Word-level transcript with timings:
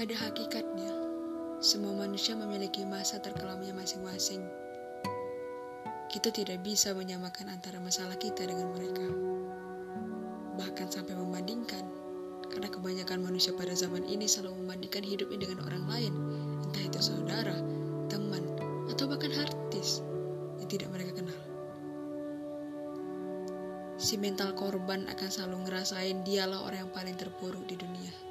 Pada 0.00 0.16
hakikatnya, 0.16 0.96
semua 1.60 1.92
manusia 1.92 2.32
memiliki 2.32 2.88
masa 2.88 3.20
terkelamnya 3.20 3.76
masing-masing. 3.76 4.40
Kita 6.08 6.32
tidak 6.32 6.64
bisa 6.64 6.96
menyamakan 6.96 7.52
antara 7.52 7.76
masalah 7.84 8.16
kita 8.16 8.48
dengan 8.48 8.72
mereka. 8.72 9.04
Bahkan 10.56 10.88
sampai 10.88 11.12
membandingkan, 11.12 11.84
karena 12.48 12.72
kebanyakan 12.72 13.28
manusia 13.28 13.52
pada 13.52 13.76
zaman 13.76 14.00
ini 14.08 14.24
selalu 14.24 14.64
membandingkan 14.64 15.04
hidupnya 15.04 15.44
dengan 15.44 15.68
orang 15.68 15.84
lain, 15.84 16.12
entah 16.64 16.80
itu 16.80 17.00
saudara, 17.04 17.60
teman, 18.08 18.56
atau 18.88 19.04
bahkan 19.04 19.36
artis 19.36 20.00
yang 20.56 20.68
tidak 20.72 20.88
mereka 20.96 21.12
kenal. 21.20 21.40
Si 24.00 24.16
mental 24.16 24.56
korban 24.56 25.04
akan 25.12 25.28
selalu 25.28 25.68
ngerasain 25.68 26.24
dialah 26.24 26.64
orang 26.64 26.88
yang 26.88 26.92
paling 26.96 27.20
terpuruk 27.20 27.68
di 27.68 27.76
dunia. 27.76 28.29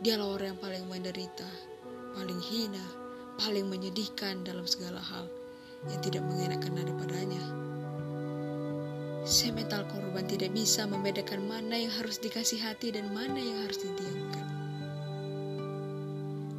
Dialah 0.00 0.32
orang 0.32 0.56
yang 0.56 0.60
paling 0.64 0.84
menderita, 0.88 1.44
paling 2.16 2.40
hina, 2.40 2.80
paling 3.36 3.68
menyedihkan 3.68 4.40
dalam 4.48 4.64
segala 4.64 4.96
hal 4.96 5.28
yang 5.92 6.00
tidak 6.00 6.24
mengenakan 6.24 6.72
daripadanya. 6.72 7.44
Si 9.28 9.52
mental 9.52 9.84
korban 9.92 10.24
tidak 10.24 10.56
bisa 10.56 10.88
membedakan 10.88 11.44
mana 11.44 11.76
yang 11.76 11.92
harus 11.92 12.16
dikasih 12.16 12.64
hati 12.64 12.96
dan 12.96 13.12
mana 13.12 13.36
yang 13.36 13.60
harus 13.60 13.76
didiamkan. 13.84 14.48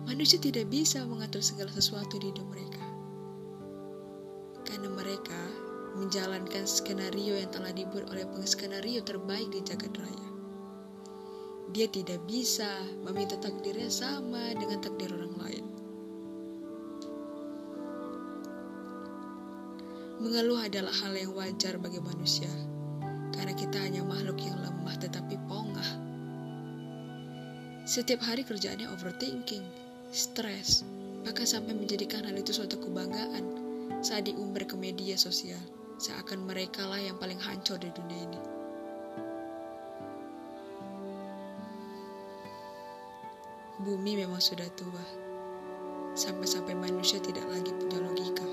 Manusia 0.06 0.38
tidak 0.38 0.70
bisa 0.70 1.02
mengatur 1.10 1.42
segala 1.42 1.74
sesuatu 1.74 2.22
di 2.22 2.30
hidup 2.30 2.46
mereka. 2.46 2.86
Karena 4.70 4.90
mereka 4.94 5.42
menjalankan 5.98 6.70
skenario 6.70 7.42
yang 7.42 7.50
telah 7.50 7.74
dibuat 7.74 8.06
oleh 8.14 8.30
pengeskenario 8.30 9.02
terbaik 9.02 9.50
di 9.50 9.66
jagat 9.66 9.98
raya. 9.98 10.31
Dia 11.72 11.88
tidak 11.88 12.20
bisa 12.28 12.68
meminta 13.08 13.40
takdirnya 13.40 13.88
sama 13.88 14.52
dengan 14.60 14.84
takdir 14.84 15.08
orang 15.08 15.36
lain. 15.40 15.66
Mengeluh 20.20 20.60
adalah 20.60 20.92
hal 20.92 21.16
yang 21.16 21.32
wajar 21.32 21.80
bagi 21.80 22.04
manusia, 22.04 22.52
karena 23.32 23.56
kita 23.56 23.80
hanya 23.80 24.04
makhluk 24.04 24.44
yang 24.44 24.60
lemah 24.60 25.00
tetapi 25.00 25.40
pongah. 25.48 25.92
Setiap 27.88 28.20
hari 28.20 28.44
kerjaannya 28.44 28.92
overthinking, 28.92 29.64
stres, 30.12 30.84
bahkan 31.24 31.48
sampai 31.48 31.72
menjadikan 31.72 32.28
hal 32.28 32.36
itu 32.36 32.52
suatu 32.52 32.84
kebanggaan 32.84 33.48
saat 34.04 34.28
diumbar 34.28 34.68
ke 34.68 34.76
media 34.76 35.16
sosial, 35.16 35.64
seakan 36.04 36.44
mereka 36.44 36.84
lah 36.84 37.00
yang 37.00 37.16
paling 37.16 37.40
hancur 37.40 37.80
di 37.80 37.88
dunia 37.96 38.28
ini. 38.28 38.51
Bumi 43.82 44.14
memang 44.14 44.38
sudah 44.38 44.70
tua. 44.78 45.06
Sampai-sampai 46.14 46.78
manusia 46.78 47.18
tidak 47.18 47.50
lagi 47.50 47.74
punya 47.74 47.98
logika. 47.98 48.46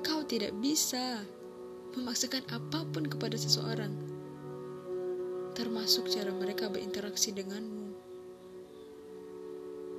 Kau 0.00 0.24
tidak 0.24 0.56
bisa 0.64 1.20
memaksakan 1.92 2.40
apa 2.48 2.88
pun 2.88 3.04
kepada 3.04 3.36
seseorang, 3.36 3.92
termasuk 5.52 6.08
cara 6.08 6.32
mereka 6.32 6.72
berinteraksi 6.72 7.36
denganmu. 7.36 7.92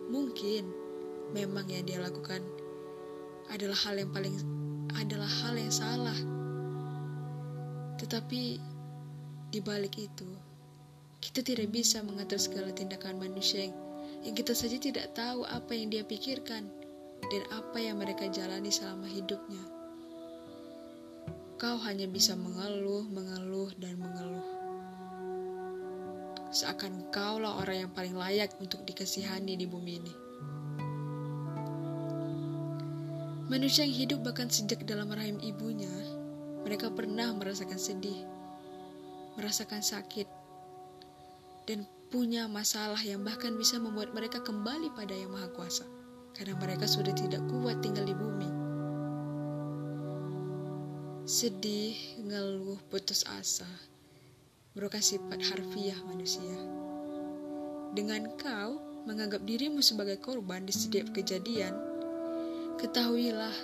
Mungkin 0.09 0.63
memang 1.37 1.69
yang 1.69 1.85
dia 1.85 2.01
lakukan 2.01 2.41
adalah 3.53 3.77
hal 3.85 4.01
yang 4.01 4.09
paling 4.09 4.35
adalah 4.97 5.29
hal 5.45 5.53
yang 5.53 5.69
salah. 5.69 6.17
Tetapi 8.01 8.41
di 9.53 9.59
balik 9.61 10.01
itu, 10.01 10.27
kita 11.21 11.45
tidak 11.45 11.69
bisa 11.69 12.01
mengatur 12.01 12.41
segala 12.41 12.73
tindakan 12.73 13.21
manusia 13.21 13.69
yang 13.69 13.84
yang 14.25 14.33
kita 14.33 14.57
saja 14.57 14.81
tidak 14.81 15.13
tahu 15.13 15.45
apa 15.45 15.77
yang 15.77 15.93
dia 15.93 16.01
pikirkan 16.01 16.65
dan 17.29 17.43
apa 17.53 17.77
yang 17.77 18.01
mereka 18.01 18.25
jalani 18.25 18.73
selama 18.73 19.05
hidupnya. 19.05 19.61
Kau 21.61 21.77
hanya 21.85 22.09
bisa 22.09 22.33
mengeluh, 22.33 23.05
mengeluh, 23.07 23.69
dan 23.77 23.95
mengeluh. 24.01 24.49
Seakan 26.51 27.07
kaulah 27.13 27.61
orang 27.61 27.87
yang 27.87 27.91
paling 27.93 28.17
layak 28.17 28.51
untuk 28.57 28.83
dikasihani 28.83 29.55
di 29.55 29.69
bumi 29.69 29.93
ini. 30.01 30.13
Manusia 33.45 33.85
yang 33.85 33.93
hidup 33.93 34.19
bahkan 34.25 34.49
sejak 34.49 34.83
dalam 34.89 35.07
rahim 35.13 35.37
ibunya, 35.37 35.91
mereka 36.65 36.89
pernah 36.89 37.29
merasakan 37.29 37.77
sedih, 37.77 38.25
merasakan 39.37 39.85
sakit, 39.85 40.25
dan 41.69 41.85
punya 42.15 42.47
masalah 42.47 43.03
yang 43.03 43.27
bahkan 43.27 43.59
bisa 43.59 43.75
membuat 43.75 44.15
mereka 44.15 44.39
kembali 44.39 44.95
pada 44.95 45.11
Yang 45.11 45.35
Maha 45.35 45.51
Kuasa 45.51 45.83
karena 46.31 46.55
mereka 46.55 46.87
sudah 46.87 47.11
tidak 47.11 47.43
kuat 47.51 47.83
tinggal 47.83 48.07
di 48.07 48.15
bumi. 48.15 48.47
Sedih, 51.27 51.91
ngeluh, 52.23 52.79
putus 52.87 53.27
asa 53.27 53.67
merupakan 54.79 55.03
sifat 55.03 55.43
harfiah 55.43 55.99
manusia. 56.07 56.55
Dengan 57.91 58.31
kau 58.39 58.79
menganggap 59.03 59.43
dirimu 59.43 59.83
sebagai 59.83 60.15
korban 60.15 60.63
di 60.63 60.71
setiap 60.71 61.11
kejadian, 61.11 61.75
ketahuilah 62.79 63.55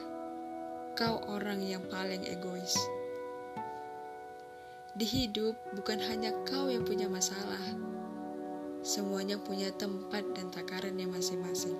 kau 1.00 1.24
orang 1.32 1.64
yang 1.64 1.88
paling 1.88 2.28
egois. 2.28 2.76
Di 5.00 5.08
hidup 5.08 5.56
bukan 5.72 6.04
hanya 6.04 6.36
kau 6.44 6.68
yang 6.68 6.84
punya 6.84 7.08
masalah, 7.08 7.92
Semuanya 8.82 9.38
punya 9.38 9.70
tempat 9.78 10.26
dan 10.34 10.50
takarannya 10.50 11.06
masing-masing. 11.06 11.78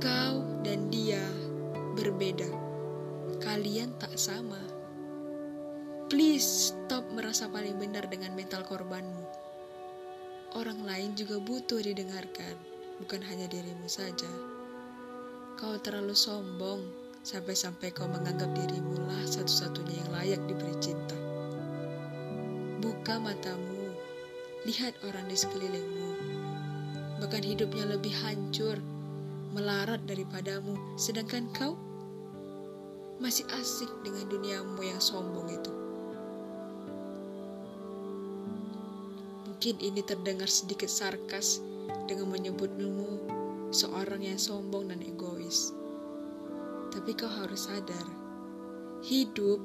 Kau 0.00 0.40
dan 0.64 0.88
dia 0.88 1.20
berbeda. 1.92 2.48
Kalian 3.44 3.92
tak 4.00 4.16
sama. 4.16 4.56
Please 6.08 6.72
stop 6.72 7.04
merasa 7.12 7.52
paling 7.52 7.76
benar 7.76 8.08
dengan 8.08 8.32
mental 8.32 8.64
korbanmu. 8.64 9.28
Orang 10.56 10.88
lain 10.88 11.12
juga 11.12 11.36
butuh 11.44 11.84
didengarkan, 11.84 12.56
bukan 13.04 13.20
hanya 13.28 13.44
dirimu 13.44 13.84
saja. 13.92 14.30
Kau 15.60 15.76
terlalu 15.84 16.16
sombong 16.16 16.80
sampai-sampai 17.20 17.92
kau 17.92 18.08
menganggap 18.08 18.48
dirimu 18.56 19.04
lah 19.04 19.20
satu-satunya 19.28 20.00
yang 20.00 20.10
layak 20.16 20.40
diberi 20.48 20.76
cinta. 20.80 21.16
Buka 22.80 23.20
matamu 23.20 23.83
Lihat 24.64 24.96
orang 25.04 25.28
di 25.28 25.36
sekelilingmu. 25.36 26.08
Bahkan 27.20 27.44
hidupnya 27.44 27.84
lebih 27.84 28.16
hancur, 28.24 28.80
melarat 29.52 30.00
daripadamu, 30.08 30.72
sedangkan 30.96 31.52
kau 31.52 31.76
masih 33.20 33.44
asik 33.60 33.92
dengan 34.00 34.24
duniamu 34.32 34.80
yang 34.80 34.96
sombong 35.04 35.52
itu. 35.52 35.72
Mungkin 39.44 39.74
ini 39.84 40.00
terdengar 40.00 40.48
sedikit 40.48 40.88
sarkas 40.88 41.60
dengan 42.08 42.32
menyebutmu 42.32 43.20
seorang 43.68 44.24
yang 44.24 44.40
sombong 44.40 44.88
dan 44.88 45.04
egois. 45.04 45.76
Tapi 46.88 47.12
kau 47.12 47.28
harus 47.28 47.68
sadar, 47.68 48.08
hidup 49.04 49.60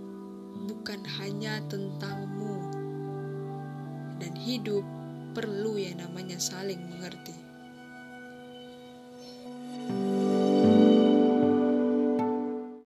bukan 0.67 0.99
hanya 1.23 1.63
tentangmu 1.71 2.58
dan 4.29 4.37
hidup 4.45 4.85
perlu 5.33 5.81
yang 5.81 6.05
namanya 6.05 6.37
saling 6.37 6.77
mengerti. 6.85 7.33